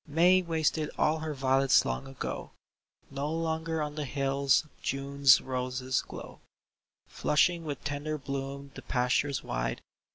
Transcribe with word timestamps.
"May 0.23 0.41
wasted 0.41 0.89
all 0.97 1.19
her 1.19 1.35
violets 1.35 1.85
long 1.85 2.07
ago; 2.07 2.53
No 3.11 3.31
longer 3.31 3.83
on 3.83 3.93
the 3.93 4.05
hills 4.05 4.65
June's 4.81 5.39
roses 5.41 6.01
glow, 6.01 6.39
Flushing 7.07 7.65
with 7.65 7.83
tender 7.83 8.17
bloom 8.17 8.71
the 8.73 8.81
pastures 8.81 9.43
wide. 9.43 9.83